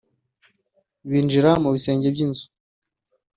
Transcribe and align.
binjira 1.09 1.51
mu 1.63 1.69
bisenge 1.75 2.07
byinzu 2.15 2.45